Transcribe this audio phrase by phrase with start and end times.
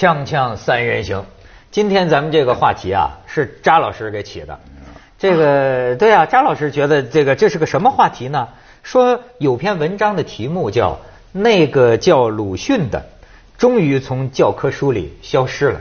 [0.00, 1.26] 锵锵三人行，
[1.70, 4.58] 今天咱们这个话题啊是扎老师给起的。
[5.18, 8.48] 这个对啊，扎老师觉得这个这是个什么话题呢？
[8.82, 10.92] 说有篇文章的题目叫
[11.32, 13.04] 《那个叫鲁迅的，
[13.58, 15.78] 终于从教科书里消失了》。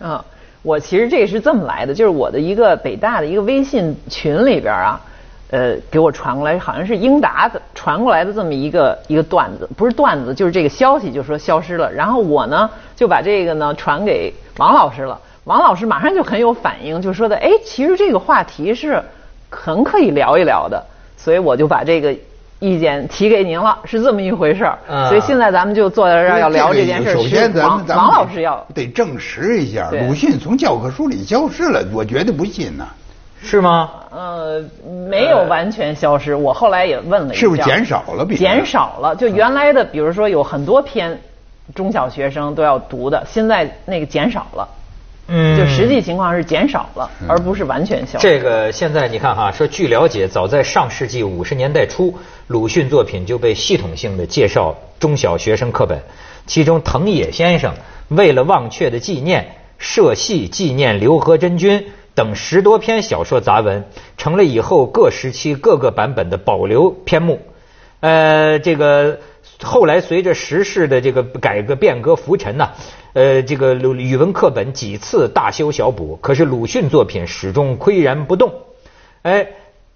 [0.00, 0.22] 嗯，
[0.60, 5.00] 我其实这是这么来的，就是我的一个北大的一个微信群里边啊，
[5.48, 11.90] 呃，给我传过来，好像是英达的传过来的这么一个一个段子，不是段子，就是这个消息，就说消失了。
[11.90, 19.00] 然后我呢就把这个呢传给王老师了，王老师马上就很有反应，就说的，哎，其实这个话题是
[19.50, 20.84] 很可以聊一聊的，
[21.16, 22.12] 所以我就把这个
[22.58, 24.78] 意见提给您了，是这么一回事儿。
[24.88, 32.86] 啊所以现在咱们就坐在这儿要聊这件事儿，首先咱们咱们王老师要得证实一下，鲁迅从教科书里消失了，我绝对不信呐。
[33.42, 33.90] 是吗？
[34.10, 34.64] 呃，
[35.08, 36.34] 没有完全消失。
[36.34, 41.20] 我后来也问了一下，是不是减少了比减少了，就原来的，比如说有很多篇
[41.74, 44.68] 中小学生都要读的，现在那个减少了。
[45.28, 48.22] 嗯就实际情况是减少了，而不是完全消失。
[48.22, 52.14] 这个现在你看哈，说据了解，早在上世纪五十年代初，
[52.46, 56.00] 鲁迅作品就被系统性的介绍中小学生课本。
[56.46, 57.74] 其中，藤野先生
[58.06, 63.84] 为了忘却的纪念，社戏纪念刘和珍君等十多篇小说杂文，
[64.16, 67.40] 成了以后各时期各个版本的保留篇目。
[67.98, 69.18] 呃，这个
[69.62, 72.72] 后来随着时事的这个改革变革浮沉呐、
[73.14, 78.52] 呃，这个鲁语文课本几次大修小补，可是鲁迅作品始终岿然不动。
[79.22, 79.48] 哎，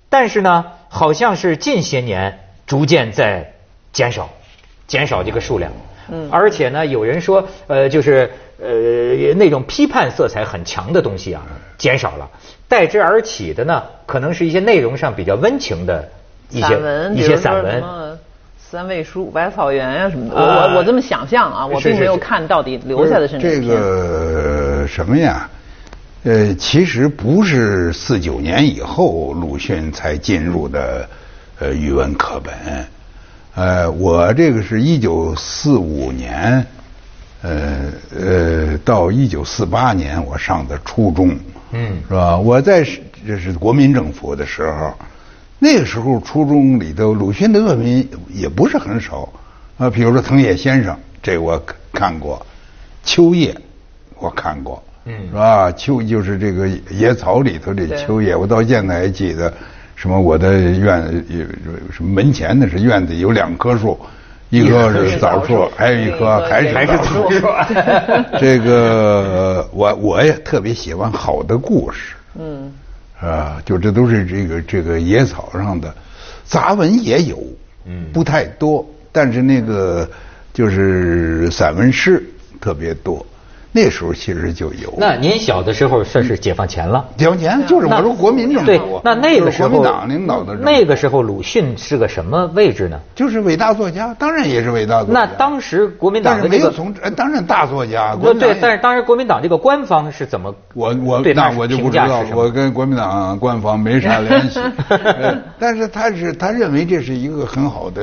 [0.08, 3.52] 但是呢，好像是近些年逐渐在
[3.92, 4.30] 减少，
[4.86, 5.70] 减少这个数量。
[6.08, 11.46] 嗯，而且呢，有人说，呃，就是呃那种批判色彩很强的东西啊，
[11.78, 12.28] 减少了，
[12.66, 16.08] 代之而起的呢，可能是一些内容上比较温情的
[16.48, 16.80] 一些，
[17.14, 18.18] 一些散文
[18.70, 23.60] 三味书五百草原呀、什么的，啊我我我这么想象啊，我并没有看到底留下的是哪这。
[23.60, 25.50] 个什么呀？
[26.22, 31.08] 呃，其实不是四九年以后鲁迅才进入的
[31.58, 32.54] 呃语文课本，
[33.56, 36.64] 呃，我这个是一九四五年，
[37.42, 41.36] 呃呃，到一九四八年我上的初中，
[41.72, 42.38] 嗯是吧？
[42.38, 44.94] 我在是这是国民政府的时候，
[45.60, 49.28] 那个时候初中里头鲁迅的作品也不是很少。
[49.78, 51.62] 啊，比如说藤野先生，这我
[51.92, 52.44] 看过，
[53.04, 53.56] 秋叶
[54.18, 55.14] 我看过，嗯。
[55.28, 55.72] 是吧？
[55.72, 59.52] 秋就是这个野草里头的秋叶，我到现在还记得，
[59.96, 61.46] 什么我的院也
[61.90, 63.98] 什么门前的是院子有两棵树，
[64.50, 67.46] 一棵是枣树，还有一棵还是还是枣枣树。
[68.38, 72.14] 这个我我也特别喜欢好的故事。
[72.38, 72.70] 嗯，
[73.20, 75.94] 啊，就这都是这个这个野草上的，
[76.44, 77.38] 杂文也有，
[77.84, 78.06] 嗯。
[78.12, 80.08] 不太多，但是那个
[80.52, 82.22] 就是散文诗
[82.60, 83.24] 特别多，
[83.72, 84.92] 那时候其实就有。
[84.98, 87.04] 那您小的时候算是解放前了。
[87.16, 92.98] 解放前就是我说国民政对府，，那那个时候就是国民党领导的那个时候鲁迅是个什么位置呢？
[93.14, 95.20] 就是伟大作家，当然也是伟大作家。
[95.20, 98.14] 那当时国民党的这个，是没有从，呃当然大作家。
[98.16, 104.60] 不国民党对，但是当时国民党这个官方是怎么我我那我就不知道我跟国民党官方没啥联系。
[104.88, 108.02] 呃但是他是他认为这是一个很好的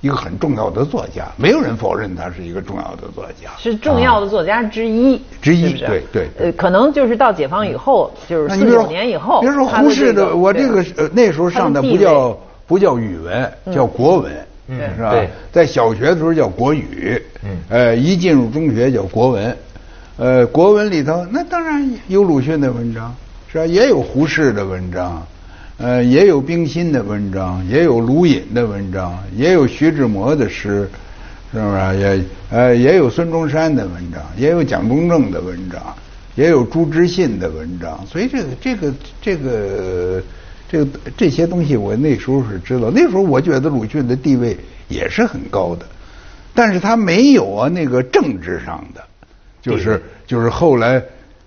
[0.00, 3.50] 一个很重要的作家，没有人否认他是一个重要的作家。
[3.58, 14.32] 是重要的作家之一，之一是不是对对对呃，可能就是到解放以后，就是四那你比如说九年以后，比如说胡适的，我这个呃那时候上的不叫不叫语文，叫国文，
[14.68, 15.28] 嗯是吧对？
[15.50, 19.56] 在小学的时候叫国语，嗯呃，一进入中学叫国文，
[20.16, 23.12] 呃，国文里头那当然有鲁迅的文章，
[23.50, 23.66] 是吧？
[23.66, 25.26] 也有胡适的文章，
[25.78, 30.90] 呃，也有冰心的文章，也有卢隐的文章，也有徐志摩的诗，
[31.52, 31.98] 是不是？
[32.00, 35.80] 也呃也有孙中山的文章，也有蒋中正的文章，
[36.34, 38.92] 也有朱之信的文章，所以这个这个
[39.22, 40.22] 这个
[40.68, 42.90] 这个这些东西，我那时候是知道。
[42.92, 44.56] 那时候我觉得鲁迅的地位
[44.88, 45.86] 也是很高的，
[46.54, 49.04] 但是他没有啊那个政治上的，
[49.62, 51.00] 就是就是后来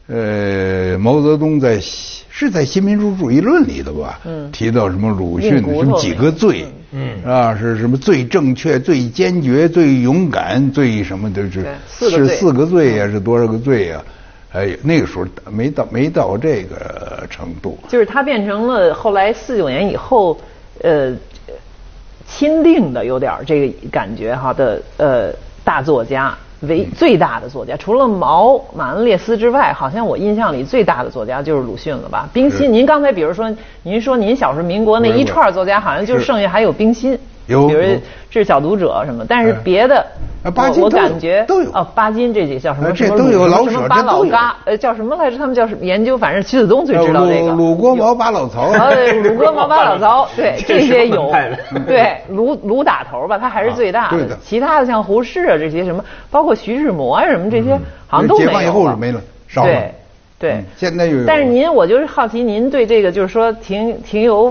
[0.07, 4.51] 呃毛泽东在西是在《新民主主义论》里头吧，嗯。
[4.51, 7.23] 提到什么鲁迅硬骨头什么几个罪，嗯。
[7.23, 12.27] 啊是什么最正确、最坚决、最勇敢、最什么的是四个罪。
[12.27, 14.03] 是四个罪呀、是多少个罪呀、
[14.53, 17.77] 哎，那个时候没到没到这个程度。
[17.87, 20.37] 就是他变成了后来四九年以后，
[20.81, 21.13] 呃，
[22.27, 25.31] 钦定的有点这个感觉哈的呃
[25.63, 32.29] 大作家，为最大的作家，除了毛马恩列斯之外，好像我印象里最大的作家就是鲁迅了吧？
[32.31, 33.51] 冰心，您刚才比如说，
[33.83, 37.17] 您说您小时候民国那一串作家，好像就剩下还有冰心。
[37.51, 37.81] 有比如
[38.29, 40.05] 是小读者什么，但是嗯别的，
[40.81, 45.37] 我感觉都有哦，巴金这几个叫什么呃这什么都有老鲁什么什么巴舍这都有老嘎，呃，叫什么来着？
[45.37, 46.17] 他们叫什么研究？
[46.17, 47.51] 反正徐子东最知道这个。
[47.51, 51.31] 鲁鲁国毛巴老曹，啊，对，鲁国毛巴老曹，对，这些有
[51.85, 57.77] 对，鲁鲁打头吧，他还是最大啊对的其他的像胡适啊这些什么，包括徐志摩啊什么这些，
[58.07, 59.93] 好像都没有解放以后就没了少了对，
[60.39, 64.45] 对嗯，现在又有但是您，我就是好奇，您对这个就是说挺挺有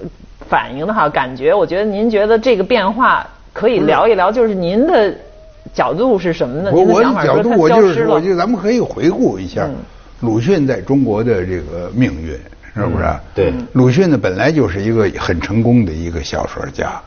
[0.00, 0.08] 呃
[0.48, 5.14] 反应的哈，感觉，我觉得您觉得这个变化可以聊一聊，就是您的
[5.74, 6.70] 角度是什么呢？
[6.72, 9.74] 我您的想法我的角度，说它我就是说，消失了我就咱们可以回顾一下嗯
[10.20, 12.32] 鲁迅在中国的这个命运，
[12.74, 13.04] 是不是
[13.34, 17.00] 对鲁迅呢本来就是一个很成功的一个小说家，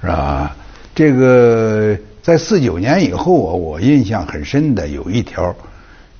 [0.00, 0.56] 是吧？
[0.94, 5.54] 这个在四九年以后啊，我印象很深的有一条，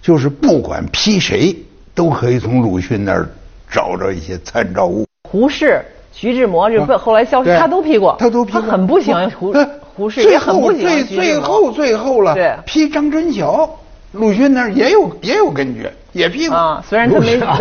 [0.03, 1.57] 就是不管批谁，
[1.95, 3.27] 都可以从鲁迅那儿
[3.71, 5.07] 找着一些参照物。
[5.29, 5.83] 胡适、
[6.21, 12.57] 徐志摩这啊不后来消失，他都批过，他都批过，很不喜欢胡呃胡适，最也很后不喜欢最最后最后了，对。
[12.67, 13.71] 批张春晓，
[14.13, 17.59] 鲁迅那儿也有也有根据，也批过啊，虽然他没啊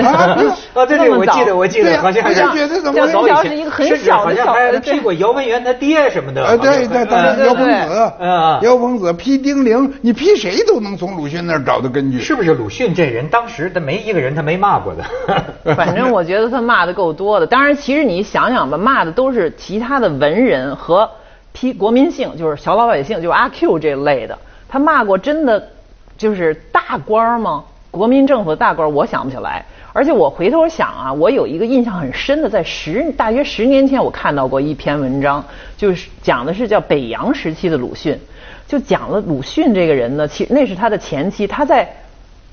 [0.74, 6.46] 啊，对对，我记得，我记得，好像还是我就觉得怎么像早以前是一个很甚至小的小好像还批过姚文元他爹什么的。
[6.46, 12.20] 啊，对对对，对姚鹏对子嗯，姚鹏子批丁玲，你批谁都能从鲁迅那儿找到根据。
[12.22, 15.04] 是不是鲁迅这人当时他没一个人他没骂过的？
[15.76, 17.46] 反正我觉得他骂的够多的。
[17.46, 21.10] 当然，其实你想想吧，骂的都是其他的文人和
[21.52, 24.38] 批国民性，就是小老百姓，就是阿 Q 这类的。
[24.70, 25.70] 他骂过真的
[26.18, 27.64] 就是大官儿吗？
[27.92, 29.66] 国民政府的大官儿，我想不起来。
[29.94, 35.44] 而且我回头想啊，我有一个印象很深的，在十大约十年前，我看到过一篇文章，
[35.76, 38.20] 就是讲的是叫北洋时期的鲁迅，
[38.68, 41.88] 就讲了鲁迅这个人呢，其那是他的前妻，他在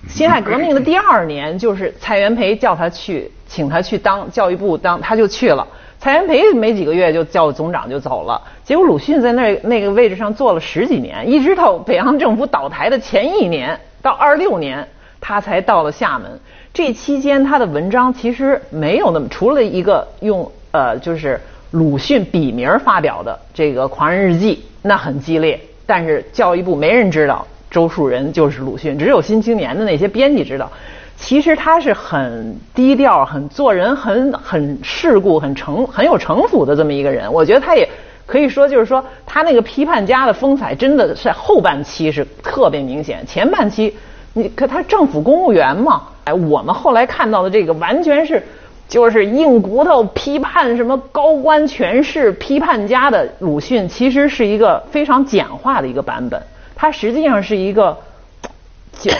[0.08, 5.66] 辛亥革命的第二年，就是蔡元培叫他去，请他去当教育部当，他就去了。
[6.04, 14.86] 蔡元培没几个月就叫总长就走了，结果鲁迅在那那个位置上做了十几年，一直到北洋政府倒台的前一年，到二六年
[15.18, 16.30] 他才到了厦门。
[16.74, 21.40] 这期间他的文章其实没有那么，除了一个用呃就是
[21.70, 30.70] 鲁迅笔名发表的这个《狂人日记》，那很激烈，但是教育部没人知道周树人就是鲁迅，只有《新青年》的那些编辑知道。
[31.16, 37.32] 其实他是很低调、很做人很很世故、很城很有城府的这么一个人。
[37.32, 37.88] 我觉得他也
[38.26, 43.96] 可以说，就是说他那个批判家的风采，真的是后半期是特别明显，前半期
[44.32, 48.42] 你可他政府公务员嘛，哎，我们后来看到的这个完全是。
[48.86, 56.40] 就是硬骨头批判什么高官权势批判家的鲁迅，其实是一个非常简化的一个版本。
[56.76, 57.96] 他实际上是一个，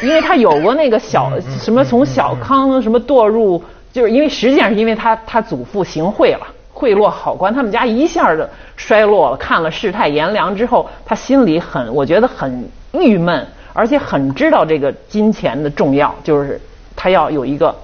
[0.02, 3.62] 因为他有过那个小什么从小康什么堕入，
[3.92, 9.36] 就是因为实际上是因为他他祖父行贿了，贿赂好官，他们家一下就衰落了。
[9.36, 16.60] 看了世态炎凉之后，他心里很我觉得很郁闷，而且很知道这个金钱的重要，就是
[16.96, 17.74] 他要有一个。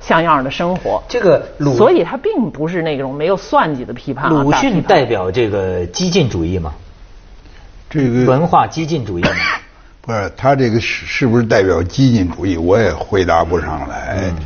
[0.00, 4.42] 像样的生活，这个鲁，所以他并不是那种没有算计的批判、啊。
[4.44, 6.72] 鲁迅代表这个激进主义吗？
[7.90, 9.30] 这个文化激进主义吗？
[10.08, 14.16] 不是他这个是是不是代表激进主义，我也回答不上来。
[14.22, 14.36] 嗯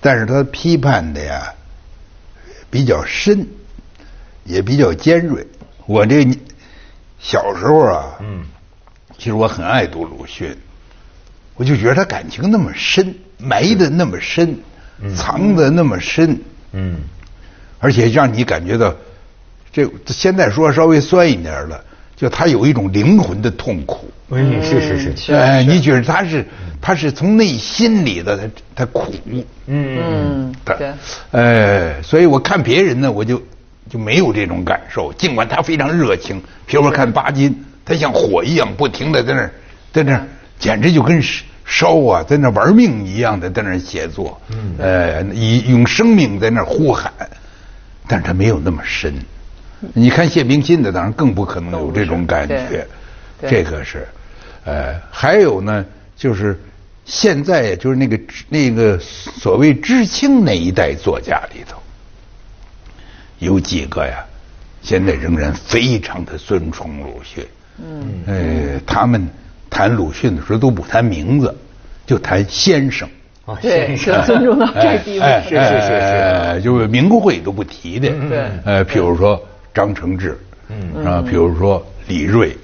[0.00, 1.52] 但是他批判的呀
[2.70, 3.44] 比较深，
[4.44, 5.44] 也比较尖锐。
[5.86, 6.24] 我这
[7.18, 8.44] 小时候啊，嗯，
[9.18, 10.56] 其实我很爱读鲁迅，
[11.56, 14.56] 我就觉得他感情那么深，埋的那么深，
[15.16, 16.38] 藏的那么深，
[16.70, 17.00] 嗯，
[17.80, 18.94] 而且让你感觉到，
[19.72, 21.82] 这现在说稍微酸一点了，
[22.24, 24.10] 就他有一种灵魂的痛苦。
[24.30, 26.42] 嗯，是是是，哎，你觉得他是
[26.80, 30.90] 他是从内心里的他他苦，嗯嗯，他对，
[31.32, 33.42] 哎，所以我看别人呢，我就
[33.90, 35.12] 就没有这种感受。
[35.12, 39.52] 尽管他非常热情，比如说看巴金，他像火一样不停的在那儿
[39.92, 40.26] 在那儿，
[40.58, 41.22] 简直就跟
[41.66, 47.12] 烧啊，在那玩命一样的在那儿写作，嗯呃，以用生命在那儿呼喊，
[48.08, 49.12] 但是他没有那么深。
[49.92, 52.56] 你看谢冰心的，当然更不可能有这种感觉。
[52.68, 52.86] 对
[53.40, 54.06] 对这个是，
[54.64, 55.84] 呃，还有呢，
[56.16, 56.58] 就是
[57.04, 61.76] 现在就是那个那个所谓知青那一代作家里头，
[63.40, 64.24] 有几个呀，
[64.80, 67.44] 现在仍然非常的尊崇鲁迅。
[67.78, 69.28] 嗯，呃，他们
[69.68, 71.54] 谈鲁迅的时候都不谈名字，
[72.06, 73.08] 就谈先生。
[73.44, 75.24] 啊，对，是是尊重到这地步。
[75.24, 78.08] 哎是是是是哎就是名讳都不提的。
[78.26, 79.44] 对呃，譬如说
[79.74, 80.38] 张承志，
[80.68, 82.56] 嗯啊，比如说李锐，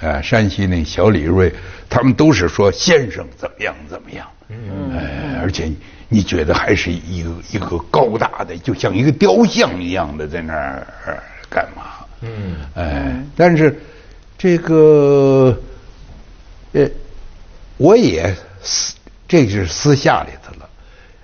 [0.00, 1.52] 啊，山西那小李锐，
[1.88, 4.26] 他们都是说先生怎么样怎么样。
[4.50, 5.70] 嗯，哎，而且
[6.08, 10.86] 你觉得还是一个一个高大的，就像一个雕像一样的在那儿
[11.50, 11.82] 干嘛？
[12.20, 13.80] 嗯哎，但是
[14.36, 15.58] 这个
[16.72, 16.88] 呃，
[17.76, 18.94] 我也私
[19.26, 20.68] 这是私下里头了，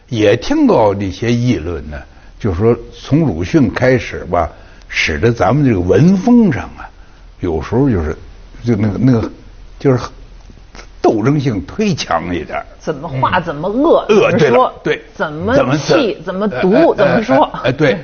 [0.08, 2.00] 也听到那些议论呢，
[2.38, 4.52] 就说从鲁迅开始吧，
[4.96, 6.88] 使得咱们这个文风上啊，
[7.40, 8.16] 有时候就是
[8.62, 9.28] 就那个那个
[9.76, 9.98] 就是
[11.02, 12.62] 斗争性忒强一点。
[12.78, 17.98] 怎么话怎么恶，恶对怎么说，对，怎么气，怎么读，怎么说，哎，对，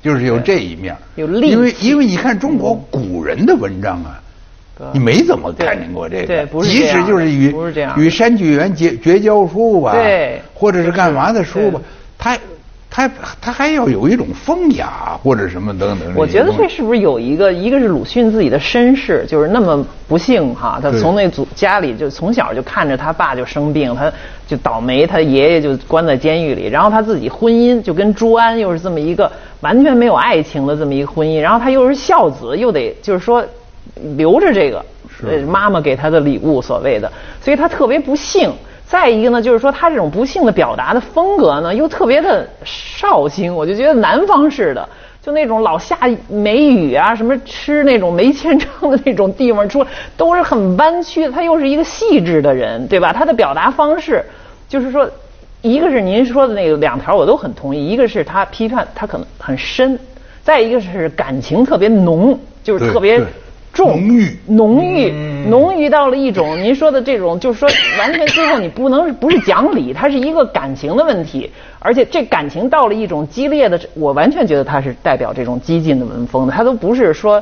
[0.00, 4.20] 就是有这一面，有力因为因为你看中国古人的文章啊，
[4.92, 10.40] 你没怎么看见过这个，对不是即使就是与不是这样与山居元绝绝交书吧，对。
[10.54, 11.80] 或者是干嘛的书吧，
[12.16, 12.38] 他
[12.98, 13.08] 他
[13.40, 16.12] 他还要有一种风雅或者什么等等。
[16.16, 24.12] 我觉得这是不是有一个，一个是鲁迅自己的身世，就是那么不幸哈，他从那祖家里就从小就看着他爸就生病，他
[24.48, 33.44] 就倒霉，他爷爷就关在监狱里，然后他自己婚姻就跟朱安又是这么一个完全没有爱情的这么一个婚姻，然后他又是孝子，又得就是说
[34.16, 34.84] 留着这个
[35.22, 38.50] 呃妈妈给他的礼物所谓的，所以他特别不幸。
[38.88, 44.88] 再一个呢，就是说他这种不幸的表达的风格呢，又特别的绍兴，我就觉得南方式的，
[45.22, 49.84] 就那种老下梅雨啊，什么吃那种梅千张的那种地方出，
[50.16, 51.30] 都是很弯曲的。
[51.30, 53.12] 他又是一个细致的人，对吧？
[53.12, 54.24] 他的表达方式，
[54.70, 55.06] 就是说，
[55.60, 59.98] 一个是您说的那个两条我都很同意，一个是他批判他可能很深，
[60.42, 63.20] 再一个是感情特别浓，就是特别
[63.78, 65.12] 重浓郁浓郁，
[65.48, 77.40] 浓郁到了一种您说的这种，就是说完全最后你不能不是讲理，它是一个感情的问题，而且这感情到了一种激烈的，我完全觉得它是代表这种激进的文风的，它都不是说。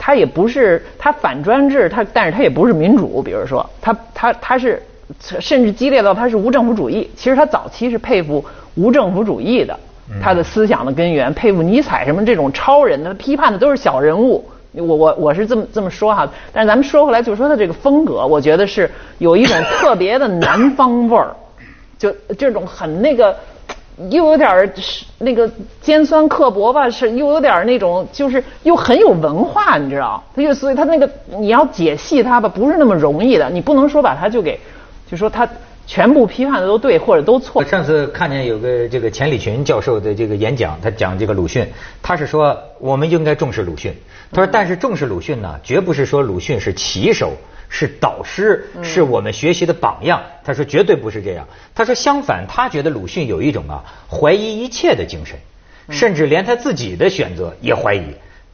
[0.00, 3.20] 他也不是，他反专制，他但是他也不是民主。
[3.20, 4.80] 比如说，他他他是，
[5.18, 7.10] 甚至激烈到他是无政府主义。
[7.16, 8.42] 其实他早期是佩服
[8.76, 9.76] 无政府主义的，
[10.22, 14.44] 他的思想的根源，佩服尼采什么这种超人的，批判的都是小人物。
[14.72, 21.34] 我我我是这么这么说哈，但是咱们说回来，就说他这个风格，我觉得是有一种特别的南方味儿，
[21.98, 23.34] 就这种很那个，
[24.10, 30.22] 又有点儿是那个尖酸刻薄吧，是又有点那种，就是又很有文化，你知道？
[30.36, 34.60] 他就所以他那个你要解析他吧，不是那么容易的，你不能说把他就给，
[35.10, 35.48] 就说他
[35.88, 37.64] 全部批判的都对或者都错。
[37.64, 41.66] 上次看见有个这个钱理群教授的这个演讲，他讲这个鲁迅，
[42.02, 43.96] 他是说我们应该重视鲁迅。
[44.30, 47.32] 他说，但是重视鲁迅呢，绝不是说鲁迅是旗手，
[47.70, 50.22] 是导师，是我们学习的榜样。
[50.44, 51.48] 他说绝对不是这样。
[51.74, 55.38] 他说相反，他觉得鲁迅有一种啊怀疑一切的精神，
[55.88, 58.04] 甚至连他自己的选择也怀疑。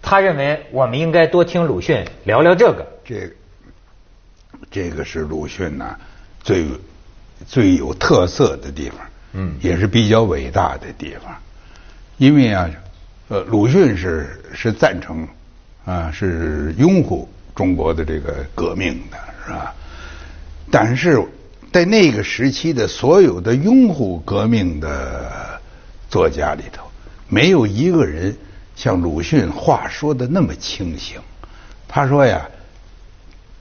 [0.01, 2.87] 他认为我们应该多听鲁迅聊聊这个。
[3.05, 3.31] 这个
[4.71, 5.97] 这个是鲁迅呐、
[6.45, 6.65] 最
[7.47, 8.99] 最有特色的地方，
[9.35, 11.35] 嗯也是比较伟大的地方。
[12.17, 12.71] 因为啊，
[13.29, 15.27] 呃，鲁迅是是赞成
[15.85, 19.75] 啊，是拥护中国的这个革命的，是吧？
[20.71, 21.21] 但是
[21.73, 25.61] 在那个时期的所有的拥护革命的
[26.09, 26.87] 作家里头，
[27.29, 28.37] 没有一个人
[28.77, 31.21] 像鲁迅话说的那么清醒。
[31.89, 32.49] 他说呀，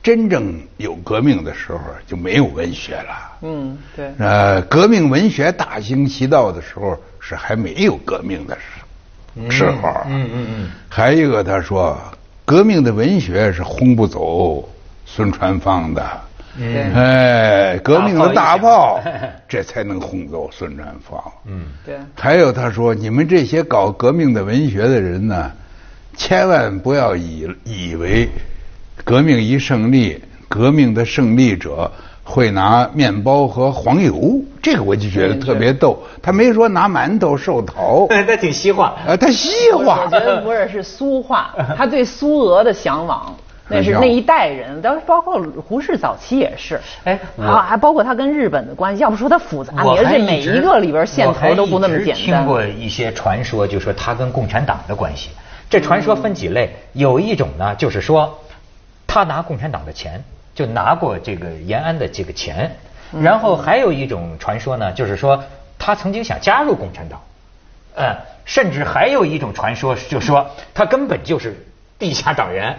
[0.04, 3.32] 真正有革命的时候就没有文学了。
[3.42, 4.12] 嗯，对。
[4.20, 9.90] 呃，革命文学大行其道的时候是还没有革命的时时候。
[10.08, 11.98] 嗯嗯嗯还有一个他说，
[12.44, 14.68] 革命的文学是轰不走
[15.06, 16.22] 孙传芳的。
[16.56, 19.02] 嗯哎，革命的大大炮
[19.48, 21.20] 这才能轰走孙传芳。
[21.46, 21.96] 嗯对。
[22.14, 25.50] 还有他说，你们这些搞革命的文学的人呢，
[26.18, 28.30] 千万不要以以为
[29.04, 31.92] 革命一胜利，革命的胜利者
[32.24, 35.98] 会拿面包和黄油，这个我就觉得特别逗。
[36.22, 38.96] 他没说拿馒头寿桃， 那挺西化。
[39.06, 40.10] 啊，他西化我。
[40.10, 43.36] 觉得不是是苏化， 他对苏俄的向往。
[43.70, 49.02] 那是那一代人，当然包括胡适早期也是，哎我还还包括他跟日本的关系。
[49.02, 52.46] 要不说他复杂，我你而且还一直每一个里边线头都不那么简我还一直听。
[52.46, 55.30] 过一些传说，就说他跟共产党的关系。
[55.70, 58.38] 这传说分几类，有一种呢，就是说
[59.14, 60.24] 他拿共产党的钱，
[60.56, 62.76] 就拿过这个延安的这个钱。
[63.22, 65.44] 然后还有一种传说呢，就是说
[65.78, 67.22] 他曾经想加入共产党，
[67.96, 71.56] 嗯，甚至还有一种传说，就说他根本就是
[72.00, 72.76] 地下党员。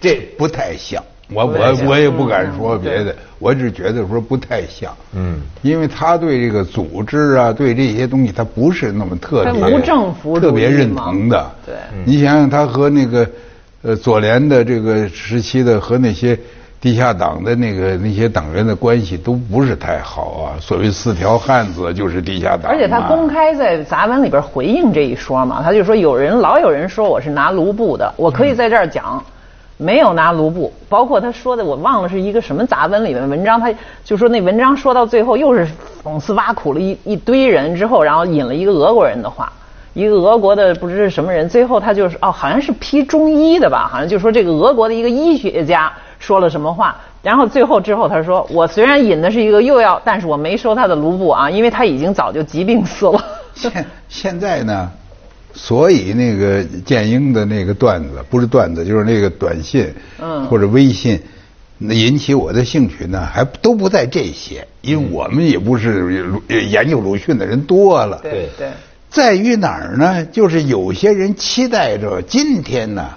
[0.00, 4.96] 这不太像，我我我也不敢说嗯别的，我只觉得说不太像。
[5.12, 11.50] 嗯因为他对这个组织啊，对这些东西，他不是那么特别他无政府主义特别认同的。
[11.66, 11.74] 对
[12.06, 13.28] 你想想，他和那个
[13.86, 16.36] 呃左联的这个时期的和那些
[16.80, 20.58] 地下党的那个那些党员的关系都不是太好啊。
[20.60, 22.68] 所谓四条汉子就是地下党嘛。
[22.70, 29.24] 而且他公开在杂文里边回应这一说嘛，他就说有人老有人说我是拿卢布的，我可以在这儿讲，
[29.76, 30.72] 没有拿卢布。
[30.88, 33.72] 包括他说的，我忘了是一个什么杂文里面的文章，他
[34.04, 35.64] 就说那文章说到最后又是
[36.02, 39.52] 讽刺挖苦了一一堆人之后，然后引了一个俄国人的话。
[39.96, 53.24] 一个俄国的不知是什么人，最后他就是哦，好像是批中医的吧，好像就说这个俄国的一个医学家说了什么话，然后最后之后他说，我虽然引的是一个又要，但是我没收他的卢布啊，因为他已经早就疾病死了。
[53.54, 54.90] 现现在呢，
[55.54, 61.18] 所以那个建英的那个段子不是段子，就是那个短信，嗯或者微信，
[61.78, 68.20] 那引起我的兴趣呢，还都不在这些，因为我们也不是鲁研究鲁迅的人多了。
[68.22, 68.68] 对对。
[69.16, 70.26] 在于哪儿呢？
[70.26, 73.08] 就是有些人期待着今天呢，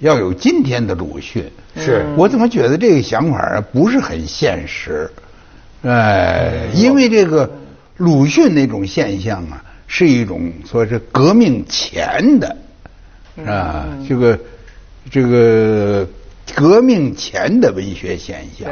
[0.00, 1.48] 要有今天的鲁迅。
[1.76, 5.08] 是我怎么觉得这个想法啊不是很现实？
[5.84, 7.48] 哎，因为这个
[7.96, 12.56] 鲁迅那种现象啊，是一种说是革命前的，
[13.46, 14.36] 啊，这个
[15.08, 16.04] 这个
[16.56, 18.68] 革命前的文学现象。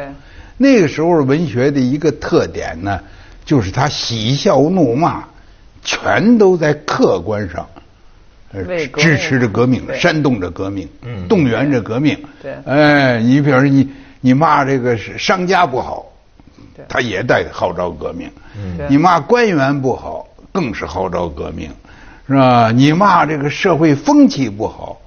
[0.57, 2.99] 那个时候文学的一个特点呢，
[3.45, 5.23] 就是他喜笑怒骂，
[5.85, 7.65] 全都在客观上。
[8.97, 12.17] 支持着革命，煽动着革命，嗯动员着革命。
[12.41, 16.07] 对哎，你比如说你你骂这个商家不好，
[16.89, 18.31] 他也在号召革命。
[18.89, 21.69] 你骂官员不好，更是号召革命，
[22.29, 22.71] 是吧？
[22.71, 25.01] 你骂这个社会风气不好，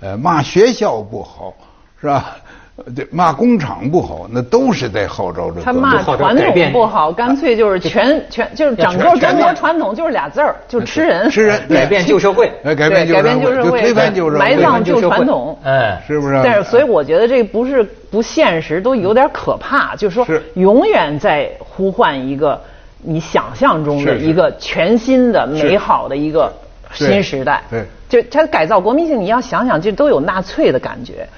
[0.00, 1.54] 呃，骂学校不好，
[2.00, 2.38] 是吧？
[2.86, 5.60] 呃对，骂工厂不好，那都是在号召着。
[5.62, 11.30] 他骂传统不好，干脆就是全全就是整个中国传统就是俩字儿，就吃人。
[11.30, 15.58] 吃人改变旧社会哎，改变对改变旧社就会，推翻旧社会，埋葬旧传统。
[15.62, 16.40] 哎，是不是？
[16.42, 19.94] 但是，所以我觉得这不是不现实，都有点可怕。
[19.96, 22.58] 就是说，永远在呼唤一个
[23.02, 26.50] 你想象中的一个全新的、美好的一个
[26.92, 27.62] 新时代。
[27.70, 31.28] 对就他改造国民性，你要想想，这都有纳粹的感觉。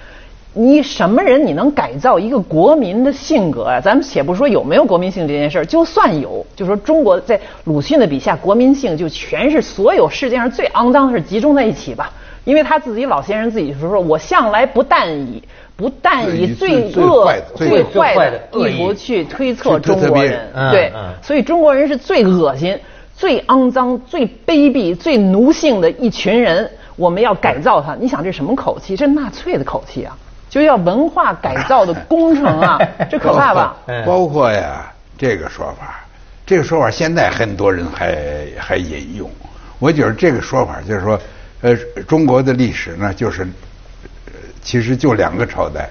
[0.55, 3.81] 你什么人你能改造一个国民的性格啊？
[3.81, 12.13] 咱们且不说有没有国民性这件事儿，就算有，就说中国在鲁迅的笔下，国民性就全是所有世界上最肮脏的事集中在一起吧。
[12.45, 15.43] 因为他自己老先生自己就说，我向来不但以
[15.77, 22.79] 不但以最最恶最最坏坏的意意图去推测中国人，嗯对嗯，所以中国人是最恶心、
[23.17, 27.95] 最肮脏、最卑鄙、最奴性的一群人，我们要改造他。
[27.95, 28.97] 你想这什么口气？
[28.97, 30.19] 这纳粹的口气啊！
[30.53, 32.79] 就要文化改造的工程啊，
[33.11, 33.77] 这可怕吧？
[33.87, 36.05] 嗯包括呀，这个说法，
[36.45, 39.31] 这个说法现在很多人还还引用。
[39.79, 41.19] 我觉得这个说法就是说，
[41.63, 41.75] 呃，
[42.07, 43.45] 中国的历史呢，就是，
[44.27, 45.89] 呃其实就两个朝代，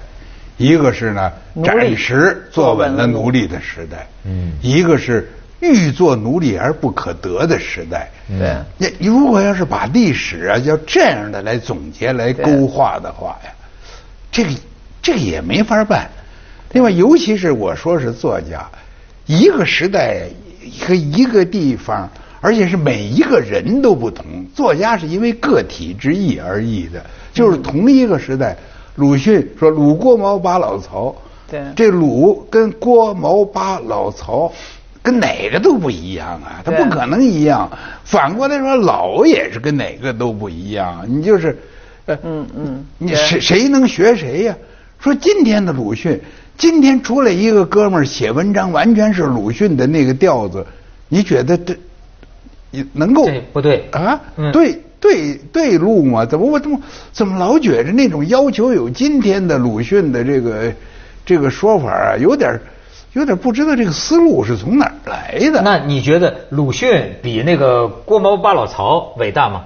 [0.58, 1.32] 一个是呢
[1.64, 8.08] 暂时坐稳了奴隶的时代，嗯一个是欲做奴隶而不可得的时代。
[8.28, 13.50] 对你你如果要是把历史啊要这样的来总结来勾画的话呀，
[14.32, 14.50] 这个
[15.00, 16.10] 这个也没法办。
[16.72, 18.66] 另外，尤其是我说是作家，
[19.26, 20.22] 一个时代
[20.80, 24.24] 和一个地方，而且是每一个人都不同。
[24.54, 28.56] 作家是因为个体之异而异的，就是同一个时代，
[28.96, 31.14] 鲁迅说鲁郭毛巴老曹，
[31.48, 34.52] 对这鲁跟郭毛巴老曹。
[35.04, 37.68] 跟哪个都不一样啊，他不可能一样。
[38.04, 41.04] 反过来说，老也是跟哪个都不一样。
[41.08, 41.58] 你就是，
[42.06, 44.56] 呃，嗯嗯你对谁谁能学谁呀、
[44.98, 46.20] 说今天的鲁迅，
[46.58, 50.66] 今天出来一个哥们儿写文章，完全是鲁迅的那个调子，
[51.08, 51.76] 你觉得这
[52.70, 54.20] 你能够这不对啊？
[54.36, 56.24] 嗯对对对路吗？
[56.24, 56.80] 怎么我怎么
[57.12, 60.72] 怎么老觉着那种要求有今天的鲁迅的这个
[61.24, 62.58] 这个说法啊，有点
[63.12, 65.60] 有点不知道这个思路是从哪儿来的。
[65.62, 69.64] 那你觉得鲁迅比那个郭毛八老曹伟大吗？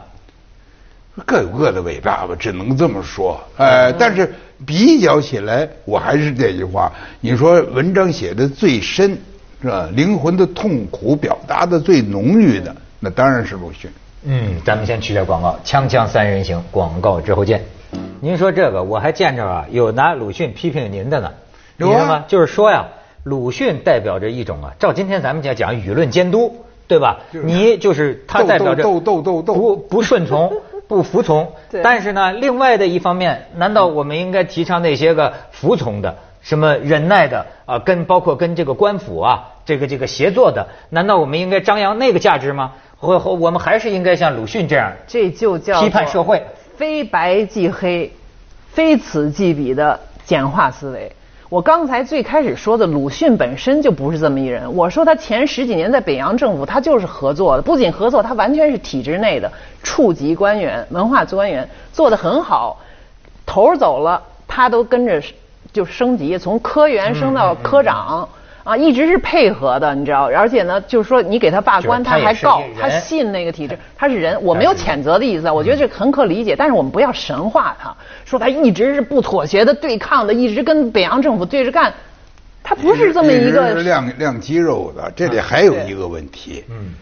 [1.25, 3.41] 各有各的伟大吧，只能这么说。
[3.57, 4.35] 呃，但是
[4.67, 9.17] 比较起来，我还是这句话，你说文章写的最深，
[9.63, 9.89] 是吧？
[9.95, 13.91] 灵魂的痛苦表达的最浓郁的，那当然是鲁迅。
[14.25, 17.63] 嗯，咱们先去点广告，锵锵三人行，广告之后见。
[18.21, 21.33] 您说这个，我还见着啊，有拿鲁迅批评您的呢，
[21.77, 22.25] 你有啊知道吗？
[22.27, 22.87] 就是说呀，
[23.23, 27.21] 鲁迅代表着一种啊，照今天咱们讲讲舆论监督，对吧？
[27.33, 30.53] 就是你就是他代表着斗斗斗斗斗不不顺从，
[30.89, 31.53] 不服从。
[31.83, 36.17] 但是呢，另外的一方面，难道我们应该提倡那些个服从的？
[36.43, 42.75] 什么忍耐的啊，跟包括跟这个官府啊，这个这个协作的，难道我们应该张扬那个价值吗？
[42.99, 46.47] 或或我们还是应该像鲁迅这样这就叫批判社会，
[46.77, 48.13] 非白即黑，
[48.69, 51.13] 非此即彼的简化思维。
[51.49, 54.75] 我刚才最开始说的鲁迅本身就不是这么一人。
[54.75, 59.51] 我说他前十几年在北洋政府，他就是合作的，不仅合作，他完全是体制内的
[59.83, 62.79] 处级官员、文化官员，做得很好。
[63.47, 65.23] 头儿走了，他都跟着
[65.73, 68.29] 就升级，从科员升到科长。
[68.67, 81.95] 啊，一直是配合的，你知道，而且呢，就是说你给他罢官，他还告，他信那个体制，他是人，我没有谴责的意思，我觉得这很可理解，但是我们不要神化他，说他一直是不妥协的、对抗的，一直跟北洋政府对着干，
[82.65, 85.13] 他不是这么一个亮亮肌肉的。
[85.15, 86.95] 这里还有一个问题，嗯，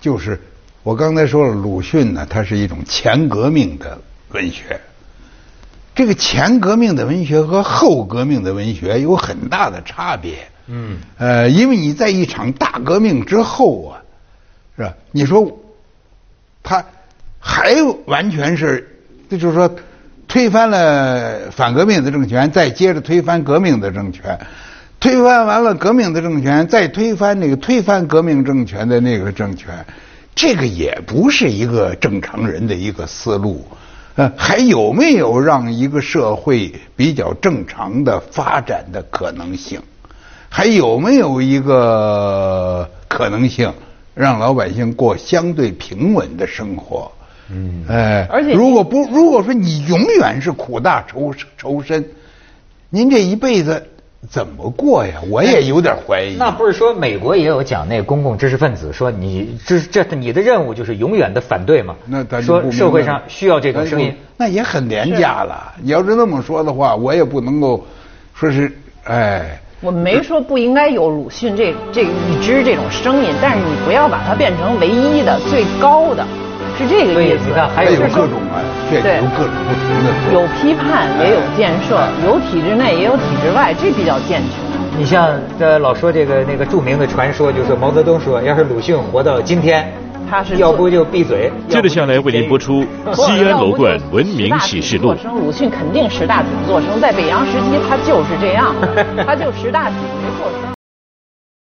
[0.00, 0.40] 就是
[0.84, 3.98] 我刚才说了，鲁迅呢，他是一种前革命的
[4.30, 4.80] 文学，
[5.96, 10.46] 这个前革命的文学和后革命的文学有很大的差别。
[10.68, 14.02] 嗯，呃，因为你在一场大革命之后啊，
[14.76, 14.94] 是吧？
[15.12, 15.58] 你说
[16.62, 16.84] 他
[17.40, 18.86] 还完全是，
[19.30, 19.74] 这就是说
[20.26, 24.38] 推翻了反革命的政权，再接着推翻革命的政权，
[25.00, 29.86] 推翻完了革命的政权，再推翻那个推翻革命政权的那个政权，
[30.34, 33.66] 这个也不是一个正常人的一个思路。
[34.16, 39.80] 呃，还有没有让一个社会比较正常的发展的可能性？
[40.50, 43.72] 还有没有一个可能性，
[44.14, 47.10] 让老百姓过相对平稳的生活？
[47.50, 52.04] 嗯，哎，而且如果不如果说你永远是苦大仇仇深，
[52.90, 53.86] 您这一辈子
[54.28, 55.14] 怎么过呀？
[55.30, 56.36] 我也有点怀疑。
[56.36, 61.94] 那不是说美国也有讲那公共知识分子说你这这你的任务就是永远的反对吗？
[62.06, 65.72] 那咱说社会上需要这种声音，那也很廉价了。
[65.80, 67.86] 你要是那么说的话，我也不能够
[68.34, 68.72] 说是
[69.04, 69.60] 哎。
[69.80, 76.26] 我没说不应该有鲁迅这这一支这种声音，但是你不要把它变成唯一的、最高的，
[76.76, 77.46] 是这个意思。
[77.46, 78.58] 你看，还有各种啊，
[78.90, 80.32] 对，有各种不同的。
[80.32, 84.98] 有批判，也有建设，有体制内，也有体制外，这比较健全。
[84.98, 89.88] 你像这老说这个那个著名的传说，就是毛泽东说，要是鲁迅活到今天。
[90.30, 91.50] 他是要不就闭嘴。
[91.68, 95.14] 接着下来为您播出《西安楼冠文明启示录》。
[95.34, 98.74] 鲁迅肯定十大体不做声，在北洋时期他就是这样，
[99.26, 100.77] 他就十大体没做声。